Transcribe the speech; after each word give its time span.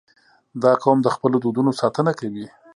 •دا 0.63 0.71
قوم 0.83 0.97
د 1.03 1.07
خپلو 1.15 1.37
دودونو 1.43 1.71
ساتنه 1.81 2.11
کوي. 2.19 2.45